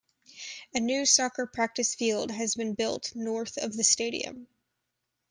A 0.73 0.79
new 0.79 1.05
Soccer 1.05 1.45
Practice 1.45 1.93
Field 1.93 2.31
has 2.31 2.55
been 2.55 2.73
built 2.73 3.11
north 3.15 3.57
of 3.59 3.77
the 3.77 3.83
stadium. 3.83 4.47